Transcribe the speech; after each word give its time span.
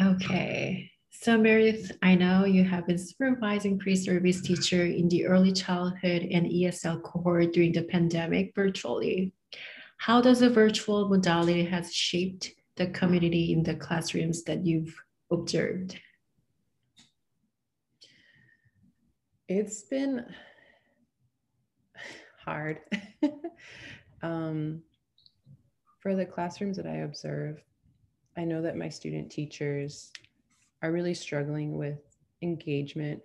Okay. 0.00 0.90
So 1.10 1.38
Meredith, 1.38 1.92
I 2.02 2.14
know 2.14 2.44
you 2.46 2.64
have 2.64 2.86
been 2.86 2.98
supervising 2.98 3.78
pre-service 3.78 4.40
teacher 4.40 4.86
in 4.86 5.08
the 5.08 5.26
early 5.26 5.52
childhood 5.52 6.22
and 6.22 6.46
ESL 6.46 7.02
cohort 7.02 7.52
during 7.52 7.72
the 7.72 7.82
pandemic 7.82 8.54
virtually. 8.54 9.32
How 9.98 10.20
does 10.20 10.40
the 10.40 10.50
virtual 10.50 11.08
modality 11.08 11.64
has 11.64 11.94
shaped 11.94 12.50
the 12.76 12.88
community 12.88 13.52
in 13.52 13.62
the 13.62 13.74
classrooms 13.74 14.42
that 14.44 14.66
you've 14.66 14.96
observed? 15.30 15.96
It's 19.46 19.82
been 19.82 20.24
hard. 22.44 22.80
um, 24.22 24.82
for 26.02 26.16
the 26.16 26.26
classrooms 26.26 26.76
that 26.76 26.86
I 26.86 26.96
observe, 26.96 27.62
I 28.36 28.44
know 28.44 28.60
that 28.60 28.76
my 28.76 28.88
student 28.88 29.30
teachers 29.30 30.10
are 30.82 30.90
really 30.90 31.14
struggling 31.14 31.78
with 31.78 32.00
engagement. 32.42 33.22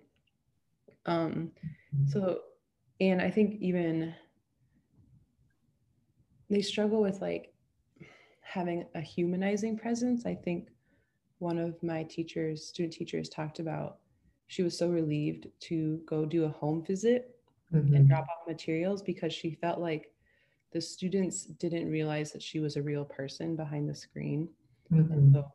Um, 1.04 1.50
so, 2.06 2.40
and 3.00 3.20
I 3.20 3.30
think 3.30 3.60
even 3.60 4.14
they 6.48 6.62
struggle 6.62 7.02
with 7.02 7.20
like 7.20 7.52
having 8.42 8.86
a 8.94 9.00
humanizing 9.00 9.76
presence. 9.76 10.24
I 10.24 10.36
think 10.36 10.68
one 11.38 11.58
of 11.58 11.82
my 11.82 12.04
teachers, 12.04 12.64
student 12.64 12.92
teachers, 12.92 13.28
talked 13.28 13.58
about 13.58 13.98
she 14.46 14.62
was 14.62 14.78
so 14.78 14.88
relieved 14.88 15.48
to 15.60 16.00
go 16.06 16.24
do 16.24 16.44
a 16.44 16.48
home 16.48 16.84
visit 16.84 17.36
mm-hmm. 17.74 17.94
and 17.94 18.08
drop 18.08 18.22
off 18.24 18.46
materials 18.46 19.02
because 19.02 19.32
she 19.32 19.58
felt 19.60 19.80
like 19.80 20.12
the 20.72 20.80
students 20.80 21.44
didn't 21.44 21.90
realize 21.90 22.32
that 22.32 22.42
she 22.42 22.60
was 22.60 22.76
a 22.76 22.82
real 22.82 23.04
person 23.04 23.56
behind 23.56 23.88
the 23.88 23.94
screen. 23.94 24.48
Mm-hmm. 24.92 25.12
And 25.12 25.32
so 25.34 25.52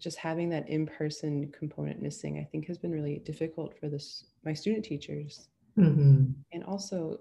just 0.00 0.16
having 0.18 0.48
that 0.50 0.68
in-person 0.68 1.52
component 1.52 2.02
missing, 2.02 2.38
I 2.38 2.44
think 2.44 2.66
has 2.66 2.78
been 2.78 2.92
really 2.92 3.18
difficult 3.24 3.78
for 3.78 3.88
this 3.88 4.24
my 4.44 4.52
student 4.52 4.84
teachers. 4.84 5.48
Mm-hmm. 5.78 6.26
And 6.52 6.64
also, 6.64 7.18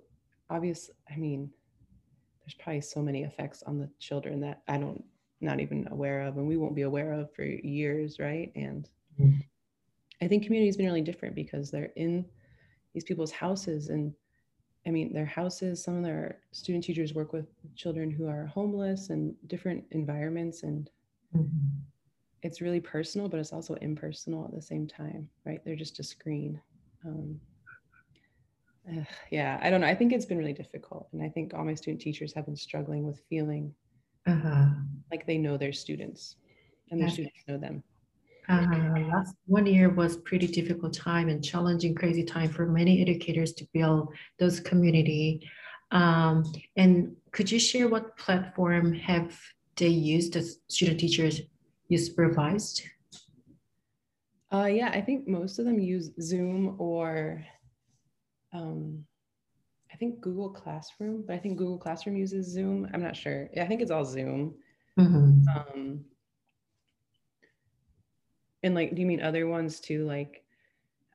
obvious, 0.50 0.90
I 1.12 1.18
mean, 1.18 1.50
there's 2.42 2.54
probably 2.54 2.82
so 2.82 3.02
many 3.02 3.24
effects 3.24 3.64
on 3.64 3.80
the 3.80 3.90
children 4.00 4.40
that 4.42 4.62
I 4.68 4.78
don't 4.78 5.04
not 5.42 5.60
even 5.60 5.88
aware 5.92 6.22
of 6.22 6.38
and 6.38 6.48
we 6.48 6.58
won't 6.58 6.76
be 6.76 6.84
aware 6.84 7.12
of 7.12 7.34
for 7.34 7.44
years, 7.44 8.20
right? 8.20 8.52
And 8.56 8.90
mm-hmm. 9.20 9.40
I 10.22 10.28
think 10.28 10.44
community 10.44 10.68
has 10.68 10.78
been 10.78 10.86
really 10.86 11.02
different 11.02 11.36
because 11.36 11.70
they're 11.70 11.92
in 11.96 12.26
these 12.94 13.04
people's 13.04 13.32
houses 13.32 13.90
and 13.90 14.14
I 14.88 14.92
mean, 14.92 15.14
their 15.14 15.26
houses, 15.26 15.84
some 15.84 15.98
of 15.98 16.04
their 16.04 16.40
student 16.52 16.84
teachers 16.84 17.14
work 17.14 17.34
with 17.34 17.48
children 17.76 18.12
who 18.12 18.28
are 18.28 18.46
homeless 18.46 19.10
and 19.10 19.34
different 19.48 19.84
environments. 19.92 20.64
And 20.64 20.90
mm-hmm. 21.36 21.80
it's 22.44 22.62
really 22.62 22.80
personal, 22.80 23.28
but 23.28 23.40
it's 23.40 23.54
also 23.54 23.74
impersonal 23.76 24.46
at 24.46 24.54
the 24.54 24.62
same 24.62 24.88
time, 24.88 25.28
right? 25.46 25.60
They're 25.66 25.76
just 25.76 26.00
a 26.00 26.04
screen. 26.04 26.62
Um, 27.04 27.40
uh, 28.88 29.04
yeah, 29.32 29.60
I 29.64 29.72
don't 29.72 29.82
know. 29.82 29.88
I 29.88 29.96
think 29.96 30.14
it's 30.14 30.26
been 30.26 30.38
really 30.38 30.54
difficult. 30.54 31.08
And 31.14 31.24
I 31.24 31.30
think 31.30 31.54
all 31.54 31.66
my 31.66 31.74
student 31.74 32.02
teachers 32.02 32.34
have 32.34 32.46
been 32.46 32.56
struggling 32.56 33.04
with 33.04 33.22
feeling 33.28 33.74
uh-huh. 34.28 34.68
like 35.12 35.26
they 35.26 35.38
know 35.38 35.58
their 35.58 35.74
students 35.74 36.36
and 36.92 37.02
their 37.02 37.10
students 37.10 37.40
know 37.48 37.58
them. 37.58 37.84
Uh, 38.48 39.00
last 39.12 39.36
one 39.46 39.66
year 39.66 39.90
was 39.90 40.18
pretty 40.18 40.48
difficult 40.48 40.94
time 40.94 41.30
and 41.30 41.44
challenging, 41.44 41.96
crazy 41.96 42.24
time 42.24 42.50
for 42.50 42.66
many 42.66 43.02
educators 43.02 43.54
to 43.54 43.68
build 43.74 44.14
those 44.40 44.60
community. 44.60 45.48
Um, 45.92 46.44
and 46.76 47.16
could 47.32 47.52
you 47.52 47.60
share 47.60 47.88
what 47.88 48.18
platform 48.18 48.94
have 48.94 49.38
they 49.78 49.88
used 49.88 50.36
as 50.36 50.60
student 50.68 51.00
teachers 51.00 51.42
you 51.88 51.98
supervised? 51.98 52.84
Uh, 54.52 54.66
yeah, 54.66 54.90
I 54.90 55.02
think 55.02 55.28
most 55.28 55.60
of 55.60 55.66
them 55.66 55.80
use 55.80 56.12
Zoom 56.22 56.76
or 56.78 57.44
um, 58.54 59.04
I 59.92 59.98
think 59.98 60.22
Google 60.22 60.50
Classroom, 60.50 61.24
but 61.26 61.36
I 61.36 61.40
think 61.40 61.58
Google 61.58 61.78
Classroom 61.78 62.16
uses 62.16 62.48
Zoom. 62.48 62.90
I'm 62.94 63.02
not 63.02 63.16
sure. 63.16 63.50
I 63.60 63.66
think 63.66 63.82
it's 63.82 63.92
all 63.92 64.06
Zoom. 64.06 64.56
Mm-hmm. 65.00 65.48
Um, 65.48 66.06
and 68.66 68.74
like, 68.74 68.96
do 68.96 69.02
you 69.02 69.08
mean 69.08 69.22
other 69.22 69.48
ones 69.48 69.80
too? 69.80 70.06
Like, 70.06 70.44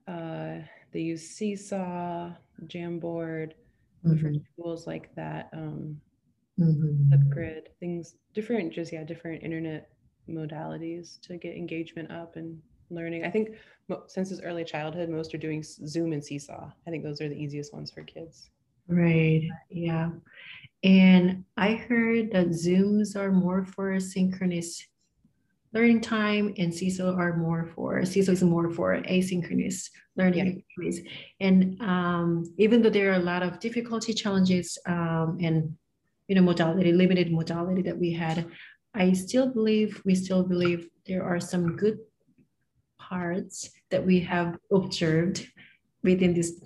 uh, 0.07 0.59
they 0.93 1.01
use 1.01 1.29
Seesaw, 1.29 2.31
Jamboard, 2.67 3.53
mm-hmm. 3.53 4.15
different 4.15 4.43
tools 4.57 4.87
like 4.87 5.15
that. 5.17 5.51
Um, 5.53 6.01
mm-hmm. 6.59 7.13
Flipgrid, 7.13 7.63
things 7.81 8.15
different, 8.35 8.73
just 8.73 8.93
yeah, 8.93 9.05
different 9.05 9.43
internet 9.43 9.91
modalities 10.29 11.21
to 11.23 11.37
get 11.37 11.57
engagement 11.57 12.11
up 12.13 12.37
and 12.37 12.61
learning. 12.89 13.25
I 13.25 13.31
think 13.31 13.57
since 14.07 14.31
it's 14.31 14.41
early 14.43 14.65
childhood, 14.65 15.09
most 15.09 15.35
are 15.35 15.39
doing 15.39 15.63
Zoom 15.65 16.13
and 16.13 16.25
Seesaw. 16.25 16.71
I 16.87 16.91
think 16.91 17.03
those 17.03 17.21
are 17.21 17.29
the 17.29 17.35
easiest 17.35 17.75
ones 17.75 17.91
for 17.91 18.05
kids. 18.05 18.51
Right. 18.87 19.43
Yeah. 19.71 20.11
And 20.85 21.45
I 21.57 21.75
heard 21.75 22.31
that 22.33 22.49
Zooms 22.49 23.17
are 23.17 23.33
more 23.33 23.65
for 23.65 23.99
synchronous 23.99 24.87
learning 25.73 26.01
time 26.01 26.55
and 26.59 26.75
Seesaw 26.75 27.17
are 27.17 27.37
more 27.37 27.71
for 27.75 28.05
Seesaw 28.05 28.33
is 28.33 28.43
more 28.43 28.71
for 28.71 29.01
asynchronous 29.03 29.91
learning 30.17 30.65
yeah. 30.79 30.93
And 31.41 31.81
um, 31.81 32.53
even 32.59 32.83
though 32.83 32.91
there 32.91 33.13
are 33.13 33.21
a 33.21 33.25
lot 33.33 33.43
of 33.43 33.61
difficulty 33.61 34.13
challenges 34.13 34.79
um, 34.87 35.39
and 35.41 35.77
you 36.29 36.35
know 36.35 36.43
modality 36.43 36.93
limited 36.93 37.33
modality 37.33 37.83
that 37.83 37.99
we 37.99 38.13
had, 38.13 38.47
I 38.95 39.13
still 39.13 39.49
believe 39.49 40.03
we 40.05 40.15
still 40.15 40.43
believe 40.43 40.89
there 41.07 41.25
are 41.25 41.41
some 41.41 41.77
good 41.77 41.99
parts 42.99 43.71
that 43.91 44.05
we 44.05 44.21
have 44.21 44.59
observed 44.73 45.47
within 46.03 46.35
this 46.35 46.61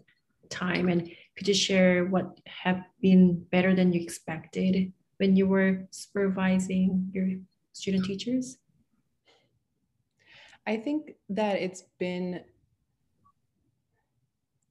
time. 0.50 0.88
And 0.88 1.10
could 1.36 1.48
you 1.48 1.54
share 1.54 2.04
what 2.04 2.38
have 2.46 2.82
been 3.00 3.42
better 3.50 3.74
than 3.74 3.92
you 3.92 4.00
expected 4.00 4.92
when 5.16 5.36
you 5.36 5.46
were 5.46 5.86
supervising 5.90 7.10
your 7.12 7.28
student 7.72 8.04
teachers? 8.04 8.58
I 10.66 10.76
think 10.76 11.14
that 11.28 11.60
it's 11.60 11.82
been, 11.98 12.40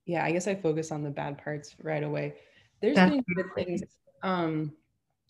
yeah, 0.06 0.24
I 0.24 0.32
guess 0.32 0.48
I 0.48 0.56
focus 0.56 0.92
on 0.92 1.04
the 1.04 1.12
bad 1.12 1.38
parts 1.38 1.76
right 1.82 2.04
away. 2.04 2.36
There's 2.82 2.96
That's 2.96 3.12
been 3.12 3.24
good 3.36 3.54
things. 3.56 3.82
Um, 4.24 4.74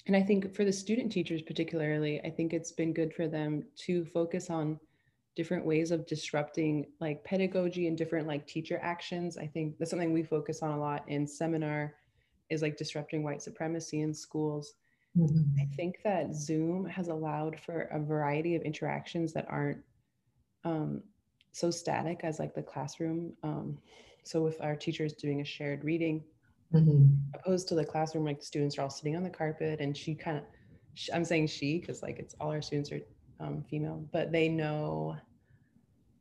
and 0.05 0.15
I 0.15 0.21
think 0.21 0.55
for 0.55 0.65
the 0.65 0.71
student 0.71 1.11
teachers, 1.11 1.41
particularly, 1.41 2.21
I 2.21 2.29
think 2.29 2.53
it's 2.53 2.71
been 2.71 2.93
good 2.93 3.13
for 3.13 3.27
them 3.27 3.63
to 3.85 4.05
focus 4.05 4.49
on 4.49 4.79
different 5.35 5.65
ways 5.65 5.91
of 5.91 6.05
disrupting 6.05 6.85
like 6.99 7.23
pedagogy 7.23 7.87
and 7.87 7.97
different 7.97 8.27
like 8.27 8.45
teacher 8.45 8.79
actions. 8.81 9.37
I 9.37 9.47
think 9.47 9.77
that's 9.77 9.89
something 9.91 10.13
we 10.13 10.23
focus 10.23 10.61
on 10.61 10.71
a 10.71 10.79
lot 10.79 11.03
in 11.07 11.25
seminar 11.25 11.95
is 12.49 12.61
like 12.61 12.77
disrupting 12.77 13.23
white 13.23 13.41
supremacy 13.41 14.01
in 14.01 14.13
schools. 14.13 14.73
Mm-hmm. 15.17 15.59
I 15.59 15.75
think 15.75 15.99
that 16.03 16.35
Zoom 16.35 16.85
has 16.85 17.07
allowed 17.07 17.59
for 17.59 17.81
a 17.91 17.99
variety 17.99 18.55
of 18.55 18.61
interactions 18.63 19.33
that 19.33 19.47
aren't 19.49 19.79
um, 20.63 21.01
so 21.51 21.69
static 21.69 22.21
as 22.23 22.39
like 22.39 22.53
the 22.53 22.63
classroom. 22.63 23.33
Um, 23.43 23.77
so 24.23 24.47
if 24.47 24.59
our 24.61 24.75
teacher 24.75 25.05
is 25.05 25.13
doing 25.13 25.41
a 25.41 25.45
shared 25.45 25.83
reading, 25.83 26.23
mm-hmm. 26.73 27.07
opposed 27.35 27.67
to 27.69 27.75
the 27.75 27.85
classroom, 27.85 28.25
like 28.25 28.39
the 28.39 28.45
students 28.45 28.77
are 28.77 28.83
all 28.83 28.89
sitting 28.89 29.15
on 29.15 29.23
the 29.23 29.29
carpet 29.29 29.79
and 29.79 29.95
she 29.95 30.15
kind 30.15 30.37
of, 30.37 30.43
I'm 31.13 31.25
saying 31.25 31.47
she 31.47 31.79
because 31.79 32.01
like 32.01 32.19
it's 32.19 32.35
all 32.39 32.51
our 32.51 32.61
students 32.61 32.91
are 32.91 33.01
um, 33.39 33.63
female, 33.69 34.07
but 34.11 34.31
they 34.31 34.47
know 34.47 35.17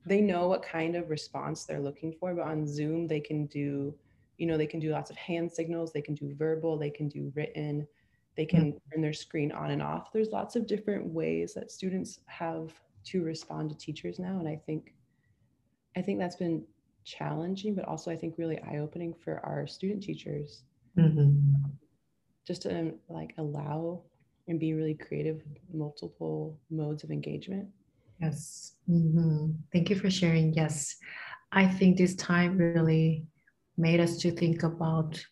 they 0.05 0.21
know 0.21 0.49
what 0.49 0.63
kind 0.63 0.97
of 0.97 1.11
response 1.11 1.65
they're 1.65 1.81
looking 1.81 2.13
for. 2.13 2.35
But 2.35 2.47
on 2.47 2.67
Zoom, 2.67 3.07
they 3.07 3.21
can 3.21 3.47
do, 3.47 3.95
you 4.37 4.47
know, 4.47 4.57
they 4.57 4.67
can 4.67 4.81
do 4.81 4.91
lots 4.91 5.11
of 5.11 5.17
hand 5.17 5.51
signals, 5.53 5.93
they 5.93 6.03
can 6.03 6.15
do 6.15 6.35
verbal, 6.35 6.77
they 6.77 6.91
can 6.91 7.09
do 7.09 7.33
written, 7.37 7.87
they 8.37 8.45
can 8.45 8.73
mm-hmm. 8.73 8.91
turn 8.91 9.03
their 9.03 9.13
screen 9.13 9.53
on 9.53 9.71
and 9.71 9.83
off. 9.83 10.13
There's 10.13 10.31
lots 10.31 10.57
of 10.57 10.67
different 10.67 11.07
ways 11.07 11.55
that 11.55 11.71
students 11.71 12.19
have 12.27 12.73
to 13.05 13.23
respond 13.23 13.71
to 13.71 13.77
teachers 13.77 14.19
now. 14.19 14.39
And 14.39 14.49
i 14.49 14.57
think 14.67 14.95
i 15.97 16.03
think 16.03 16.19
that's 16.19 16.37
been 16.37 16.65
challenging 17.05 17.75
but 17.75 17.87
also 17.87 18.11
i 18.11 18.17
think 18.17 18.39
really 18.39 18.61
eye-opening 18.61 19.15
for 19.15 19.41
our 19.45 19.67
student 19.67 20.03
teachers. 20.03 20.63
Mm-hmm. 20.99 21.39
just 22.47 22.63
to 22.63 22.79
um, 22.79 22.95
like 23.09 23.33
allow 23.39 24.03
and 24.47 24.61
be 24.61 24.75
really 24.75 24.95
creative 24.95 25.37
with 25.37 25.59
multiple 25.73 26.59
modes 26.71 27.03
of 27.03 27.11
engagement. 27.11 27.69
Yes. 28.21 28.75
Mm-hmm. 28.91 29.53
thank 29.73 29.89
you 29.89 29.97
for 29.97 30.11
sharing. 30.11 30.53
Yes. 30.53 30.97
I 31.51 31.67
think 31.67 31.97
this 31.97 32.15
time 32.17 32.59
really 32.59 33.25
made 33.79 34.01
us 34.01 34.19
to 34.19 34.31
think 34.31 34.63
about 34.63 35.25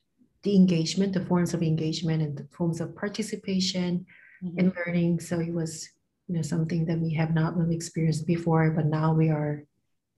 the 0.42 0.56
engagement 0.56 1.12
the 1.12 1.24
forms 1.26 1.52
of 1.52 1.62
engagement 1.62 2.22
and 2.22 2.36
the 2.36 2.46
forms 2.50 2.80
of 2.80 2.96
participation 2.96 4.06
mm-hmm. 4.42 4.58
in 4.58 4.72
learning. 4.86 5.20
So 5.20 5.40
it 5.40 5.52
was 5.52 5.88
you 6.30 6.36
know 6.36 6.42
something 6.42 6.84
that 6.86 7.00
we 7.00 7.12
have 7.12 7.34
not 7.34 7.56
really 7.56 7.74
experienced 7.74 8.24
before 8.24 8.70
but 8.70 8.86
now 8.86 9.12
we 9.12 9.30
are 9.30 9.64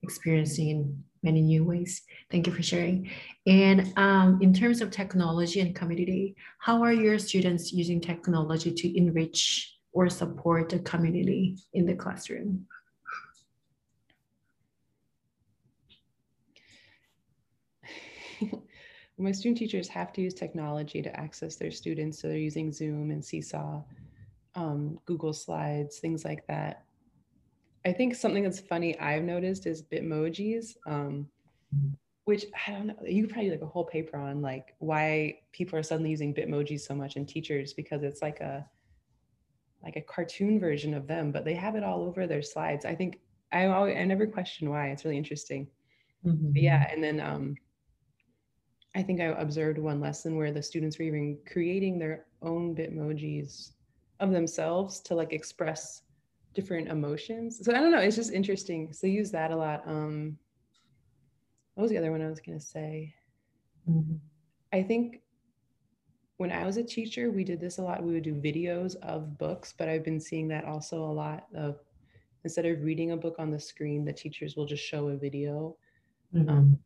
experiencing 0.03 0.69
in 0.69 1.03
many 1.23 1.41
new 1.41 1.63
ways 1.63 2.03
thank 2.29 2.45
you 2.45 2.53
for 2.53 2.61
sharing 2.61 3.09
and 3.47 3.91
um, 3.97 4.37
in 4.41 4.53
terms 4.53 4.79
of 4.81 4.91
technology 4.91 5.59
and 5.59 5.73
community 5.73 6.35
how 6.59 6.83
are 6.83 6.93
your 6.93 7.17
students 7.17 7.73
using 7.73 7.99
technology 7.99 8.71
to 8.71 8.97
enrich 8.97 9.73
or 9.93 10.09
support 10.09 10.69
the 10.69 10.79
community 10.79 11.55
in 11.73 11.85
the 11.85 11.93
classroom. 11.95 12.65
my 19.19 19.31
student 19.31 19.59
teachers 19.59 19.87
have 19.87 20.11
to 20.11 20.21
use 20.21 20.33
technology 20.33 21.01
to 21.03 21.15
access 21.17 21.55
their 21.55 21.71
students. 21.71 22.19
So 22.19 22.27
they're 22.27 22.37
using 22.37 22.73
Zoom 22.73 23.11
and 23.11 23.23
Seesaw, 23.23 23.83
um, 24.55 24.99
Google 25.05 25.33
Slides, 25.33 25.99
things 25.99 26.25
like 26.25 26.45
that. 26.47 26.85
I 27.85 27.91
think 27.91 28.15
something 28.15 28.43
that's 28.43 28.59
funny 28.59 28.97
I've 28.99 29.23
noticed 29.23 29.65
is 29.65 29.83
Bitmojis, 29.83 30.77
um, 30.85 31.27
which 32.25 32.45
I 32.67 32.71
don't 32.71 32.87
know. 32.87 32.95
You 33.05 33.23
could 33.23 33.31
probably 33.31 33.49
do 33.49 33.55
like 33.55 33.63
a 33.63 33.67
whole 33.67 33.85
paper 33.85 34.17
on 34.17 34.41
like 34.41 34.75
why 34.79 35.39
people 35.51 35.77
are 35.77 35.83
suddenly 35.83 36.11
using 36.11 36.33
Bitmojis 36.33 36.81
so 36.81 36.95
much 36.95 37.17
in 37.17 37.25
teachers 37.25 37.73
because 37.73 38.03
it's 38.03 38.21
like 38.21 38.39
a 38.39 38.65
like 39.83 39.97
a 39.97 40.01
cartoon 40.01 40.59
version 40.59 40.93
of 40.93 41.07
them, 41.07 41.31
but 41.31 41.43
they 41.43 41.55
have 41.55 41.75
it 41.75 41.83
all 41.83 42.03
over 42.03 42.25
their 42.25 42.41
slides. 42.41 42.85
I 42.85 42.95
think 42.95 43.19
I 43.51 43.65
always, 43.65 43.97
I 43.97 44.05
never 44.05 44.25
question 44.25 44.69
why. 44.69 44.87
It's 44.89 45.03
really 45.03 45.17
interesting. 45.17 45.67
Mm-hmm. 46.25 46.51
yeah, 46.55 46.87
and 46.89 47.03
then 47.03 47.19
um, 47.19 47.55
I 48.95 49.03
think 49.03 49.19
I 49.19 49.25
observed 49.25 49.77
one 49.77 49.99
lesson 49.99 50.37
where 50.37 50.53
the 50.53 50.63
students 50.63 50.97
were 50.97 51.05
even 51.05 51.37
creating 51.51 51.99
their 51.99 52.27
own 52.41 52.73
Bitmojis 52.73 53.71
of 54.23 54.31
themselves 54.31 55.01
to 55.01 55.15
like 55.15 55.33
express 55.33 56.03
different 56.53 56.87
emotions. 56.87 57.59
So 57.63 57.73
I 57.73 57.79
don't 57.79 57.91
know, 57.91 57.99
it's 57.99 58.15
just 58.15 58.31
interesting. 58.31 58.93
So 58.93 59.05
use 59.05 59.31
that 59.31 59.51
a 59.51 59.55
lot. 59.55 59.83
Um, 59.85 60.37
what 61.73 61.83
was 61.83 61.91
the 61.91 61.97
other 61.97 62.11
one 62.11 62.21
I 62.21 62.29
was 62.29 62.39
gonna 62.39 62.59
say? 62.59 63.13
Mm-hmm. 63.89 64.15
I 64.71 64.81
think 64.83 65.21
when 66.37 66.51
I 66.51 66.65
was 66.65 66.77
a 66.77 66.83
teacher, 66.83 67.31
we 67.31 67.43
did 67.43 67.59
this 67.59 67.77
a 67.77 67.81
lot. 67.81 68.03
We 68.03 68.13
would 68.13 68.23
do 68.23 68.33
videos 68.33 68.95
of 69.01 69.37
books, 69.37 69.73
but 69.77 69.89
I've 69.89 70.03
been 70.03 70.19
seeing 70.19 70.47
that 70.49 70.65
also 70.65 71.03
a 71.03 71.13
lot 71.13 71.47
of 71.53 71.79
instead 72.43 72.65
of 72.65 72.81
reading 72.81 73.11
a 73.11 73.17
book 73.17 73.35
on 73.39 73.51
the 73.51 73.59
screen, 73.59 74.05
the 74.05 74.13
teachers 74.13 74.55
will 74.55 74.65
just 74.65 74.83
show 74.83 75.09
a 75.09 75.17
video. 75.17 75.75
Mm-hmm. 76.33 76.49
Um, 76.49 76.79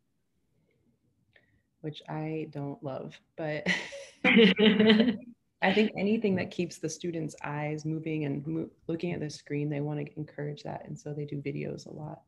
which 1.81 2.01
I 2.09 2.47
don't 2.51 2.83
love, 2.83 3.19
but 3.37 3.67
I 5.61 5.73
think 5.73 5.91
anything 5.97 6.35
that 6.35 6.51
keeps 6.51 6.77
the 6.77 6.89
students' 6.89 7.35
eyes 7.43 7.83
moving 7.83 8.25
and 8.25 8.45
mo- 8.45 8.69
looking 8.87 9.13
at 9.13 9.19
the 9.19 9.29
screen, 9.29 9.69
they 9.69 9.81
want 9.81 9.99
to 9.99 10.17
encourage 10.17 10.63
that. 10.63 10.83
And 10.85 10.97
so 10.97 11.13
they 11.13 11.25
do 11.25 11.41
videos 11.41 11.87
a 11.87 11.91
lot. 11.91 12.21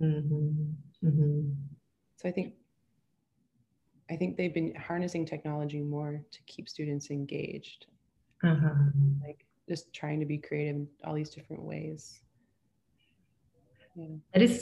Mm-hmm. 0.00 1.06
Mm-hmm. 1.06 1.50
So 2.16 2.28
I 2.28 2.32
think 2.32 2.54
I 4.10 4.16
think 4.16 4.36
they've 4.36 4.52
been 4.52 4.74
harnessing 4.74 5.24
technology 5.26 5.80
more 5.80 6.22
to 6.30 6.42
keep 6.46 6.68
students 6.68 7.10
engaged. 7.10 7.86
Uh-huh. 8.44 8.90
Like 9.24 9.46
just 9.68 9.92
trying 9.92 10.20
to 10.20 10.26
be 10.26 10.38
creative 10.38 10.76
in 10.76 10.88
all 11.04 11.14
these 11.14 11.30
different 11.30 11.62
ways. 11.62 12.20
Yeah. 13.94 14.06
That 14.32 14.42
is 14.42 14.60